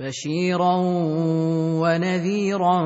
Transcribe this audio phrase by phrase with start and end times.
[0.00, 0.76] بشيرا
[1.82, 2.78] ونذيرا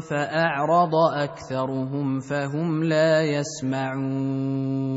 [0.00, 4.96] فاعرض اكثرهم فهم لا يسمعون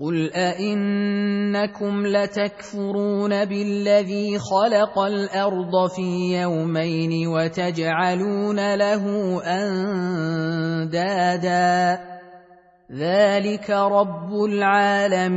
[0.00, 9.04] قل أئنكم لتكفرون بالذي خلق الأرض في يومين وتجعلون له
[10.84, 12.00] أندادا
[12.92, 15.36] ذلك رب العالمين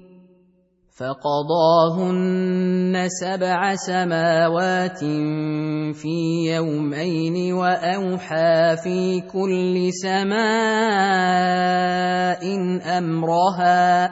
[1.01, 4.99] فقضاهن سبع سماوات
[5.97, 6.17] في
[6.53, 10.41] يومين واوحى في كل سماء
[12.97, 14.09] امرها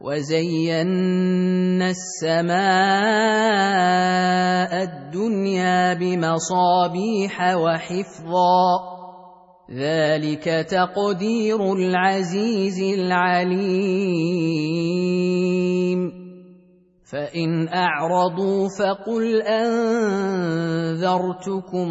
[0.00, 2.60] وزينا السماء
[4.82, 8.89] الدنيا بمصابيح وحفظا
[9.72, 14.50] ذلك تقدير العزيز العليم.
[17.12, 19.88] فان اعرضوا فقل انذرتكم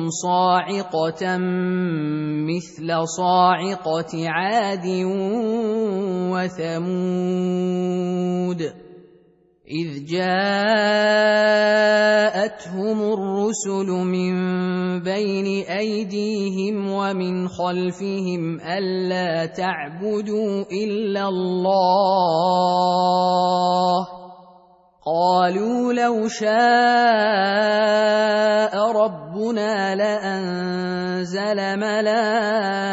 [0.09, 1.37] صاعقه
[2.47, 4.87] مثل صاعقه عاد
[6.31, 7.39] وثمود.
[9.69, 10.29] إذ جاءتهم
[13.13, 14.33] الرسل من
[15.03, 22.59] بين أيديهم ومن خلفهم ألا تعبدوا إلا الله
[25.05, 26.49] قالوا لو شاء
[28.91, 32.89] ربنا لأنزل ملائكة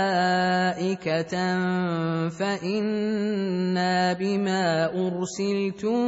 [4.12, 6.00] بما ارسلتم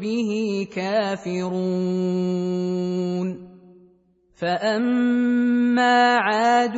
[0.00, 0.30] به
[0.74, 2.08] كافرون
[4.40, 6.76] فاما عاد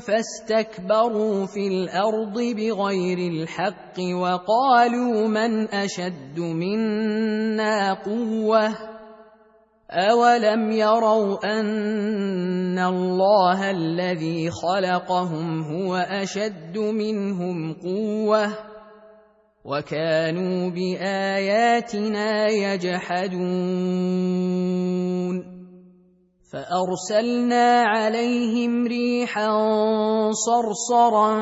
[0.00, 8.94] فاستكبروا في الأرض بغير الحق وقالوا من اشد منا قوه
[9.90, 18.73] اولم يروا ان الله الذي خلقهم هو اشد منهم قوه
[19.64, 23.94] وكانوا بآياتنا يجحدون.
[26.52, 29.50] فأرسلنا عليهم ريحا
[30.30, 31.36] صرصرا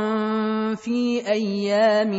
[0.75, 2.15] في أيام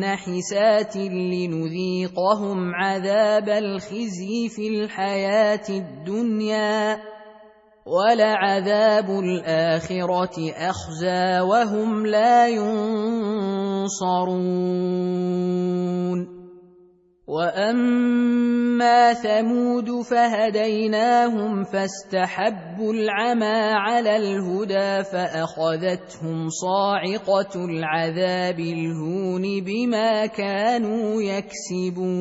[0.00, 7.15] نحسات لنذيقهم عذاب الخزي في الحياة الدنيا.
[7.86, 14.26] ولعذاب الآخرة أخزى وهم لا ينصرون.
[17.26, 32.16] وأما ثمود فهديناهم فاستحبوا العمى على الهدى فأخذتهم صاعقة العذاب الهون بما كانوا يكسبون.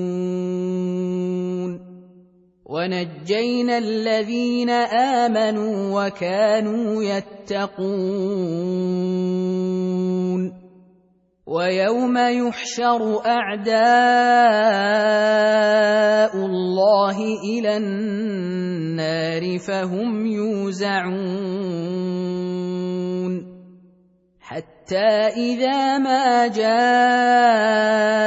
[2.65, 8.25] ونجينا الذين آمنوا وكانوا يتقون
[11.45, 13.75] ويوم يحشر أعداء
[16.45, 21.05] الله إلى النار فهم يوزعون
[24.41, 25.07] حتى
[25.37, 28.24] إذا ما جاءوها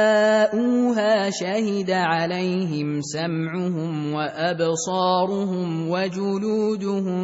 [1.29, 7.19] شهد عليهم سمعهم وأبصارهم وجلودهم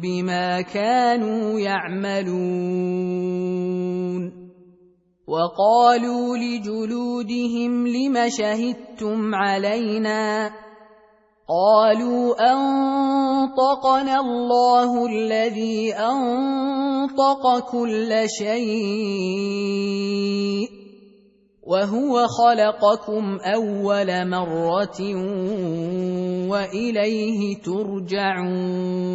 [0.00, 3.04] بما كانوا يعملون
[5.26, 10.50] وقالوا لجلودهم لم شهدتم علينا
[11.48, 19.54] قالوا أنطقنا الله الذي أنطق كل شيء
[21.66, 25.00] وهو خلقكم أول مرة
[26.48, 29.14] وإليه ترجعون.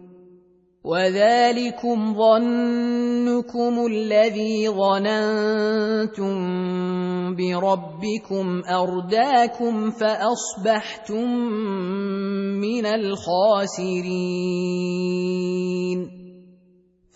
[0.83, 6.35] وذلكم ظنكم الذي ظننتم
[7.35, 11.29] بربكم ارداكم فاصبحتم
[12.57, 14.21] من الخاسرين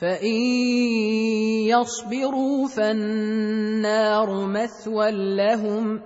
[0.01, 0.35] فان
[1.65, 6.01] يصبروا فالنار مثوى لهم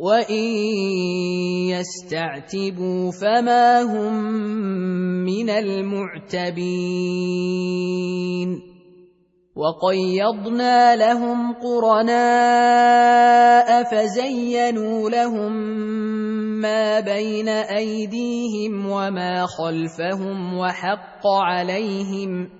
[0.00, 0.32] وان
[1.76, 4.14] يستعتبوا فما هم
[5.28, 6.60] من المعتبين
[9.56, 12.90] وقيضنا لهم قرناء
[13.84, 15.52] فزينوا لهم
[16.60, 22.59] ما بين ايديهم وما خلفهم وحق عليهم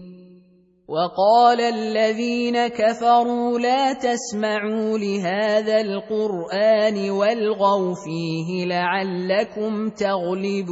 [0.91, 10.71] وقال الذين كفروا لا تسمعوا لهذا القرآن والغوا فيه لعلكم تغلبون.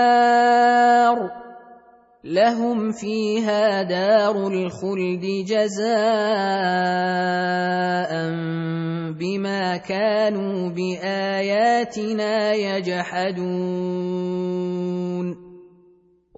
[2.31, 5.91] لهم فيها دار الخلد جزاء
[9.19, 14.11] بما كانوا بآياتنا يجحدون.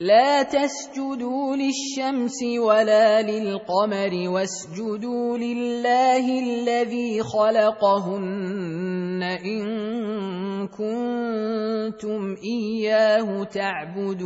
[0.00, 14.20] لا تسجدوا للشمس ولا للقمر واسجدوا لله الذي خلقهن إن كنتم إياه تعبدون.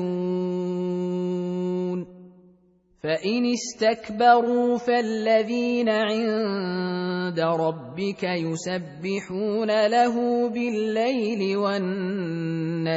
[3.05, 12.89] فان استكبروا فالذين عند ربك يسبحون له بالليل والنهار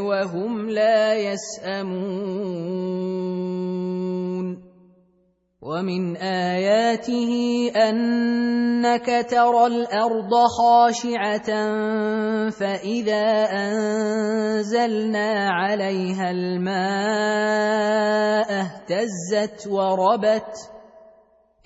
[0.00, 1.86] وهم لا يسامون
[5.66, 7.32] ومن آياته
[7.76, 11.50] أنك ترى الأرض خاشعة
[12.50, 16.76] فإذا أنزلنا عليها الماء
[18.62, 20.54] اهتزت وربت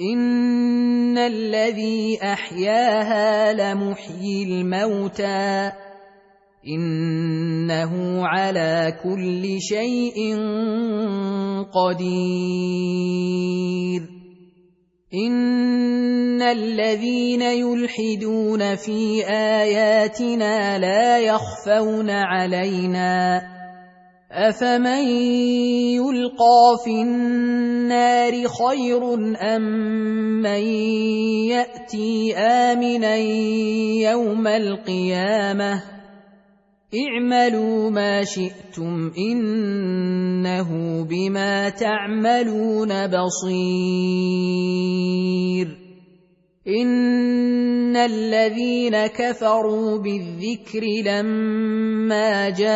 [0.00, 5.72] إن الذي أحياها لمحيي الموتى
[6.68, 10.36] إنه على كل شيء
[11.74, 12.60] قدير.
[15.14, 23.42] إن الذين يلحدون في آياتنا لا يخفون علينا.
[24.32, 25.08] أفمن
[25.98, 29.14] يلقى في النار خير
[29.56, 29.62] أم
[30.42, 30.62] من
[31.50, 33.16] يأتي آمنا
[34.10, 35.99] يوم القيامة؟
[36.94, 43.60] اعملوا ما شئتم إنه بما تعملون بصير.
[46.68, 52.68] إن الذين كفروا بالذكر لما جاءهم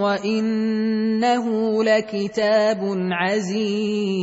[0.00, 1.44] وإنه
[1.84, 2.80] لكتاب
[3.10, 4.22] عزيز.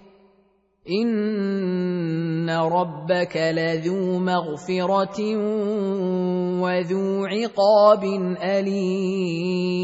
[0.91, 5.19] ان ربك لذو مغفره
[6.61, 8.03] وذو عقاب
[8.43, 9.81] اليم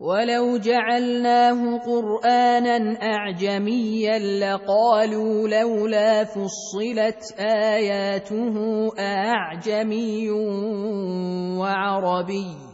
[0.00, 8.56] ولو جعلناه قرانا اعجميا لقالوا لولا فصلت اياته
[8.98, 10.30] اعجمي
[11.58, 12.73] وعربي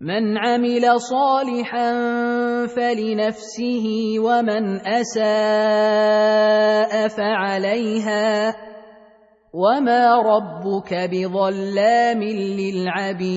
[0.00, 1.92] من عمل صالحا
[2.66, 3.86] فلنفسه
[4.18, 5.18] ومن أساء
[7.08, 8.56] فعليها
[9.54, 13.30] وما ربك بظلام للعبيد.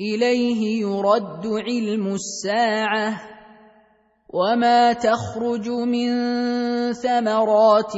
[0.00, 3.37] إليه يرد علم الساعة.
[4.28, 6.12] وما تخرج من
[6.92, 7.96] ثمرات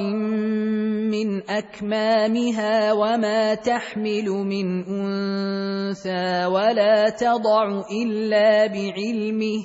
[1.11, 9.65] من اكمامها وما تحمل من انثى ولا تضع الا بعلمه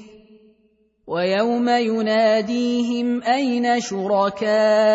[1.07, 4.89] ويوم يناديهم اين شركائي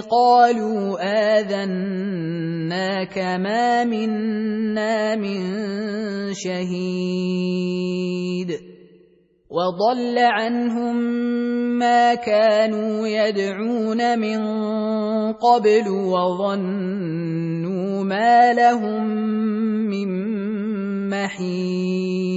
[0.00, 0.96] قالوا
[1.40, 5.40] اذناك ما منا من
[6.34, 7.96] شهيد
[9.50, 10.96] وضل عنهم
[11.78, 14.42] ما كانوا يدعون من
[15.32, 17.24] قبل وظنوا
[18.04, 19.06] ما لهم
[19.86, 20.08] من
[21.10, 22.36] محيص.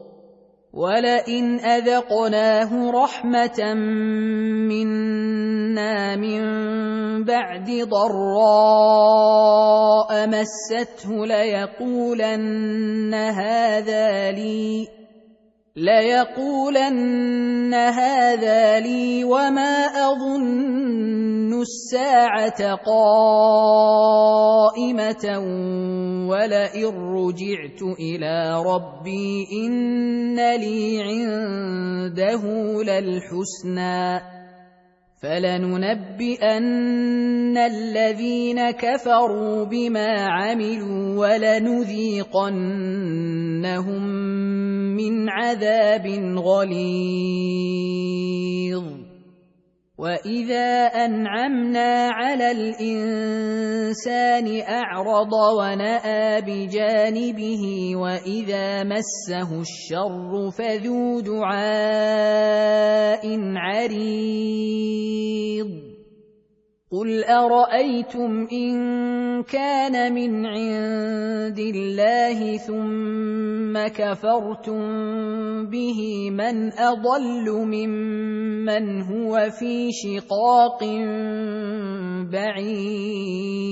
[0.73, 3.73] ولئن اذقناه رحمه
[4.71, 6.41] منا من
[7.23, 8.91] بعد ضراء
[10.27, 14.87] مسته ليقولن هذا لي
[15.75, 22.75] ليقولن هذا لي وما اظن الساعة
[24.91, 25.39] قائمه
[26.29, 32.43] ولئن رجعت إلى ربي ان لي عنده
[32.83, 34.21] للحسنى
[35.21, 36.57] فلننبئن
[37.57, 42.41] الذين كفروا بما عملوا ولنذيقنهم
[44.95, 47.31] من عذاب غليظ
[50.01, 54.01] واذا انعمنا على الانسان
[54.61, 62.41] اعرض وناى بجانبه واذا مسه الشر فذو دعاء
[63.55, 64.91] عريض
[66.91, 74.81] قل ارايتم ان كان من عند الله ثم كفرتم
[75.65, 80.83] به من اضل ممن هو في شقاق
[82.31, 83.71] بعيد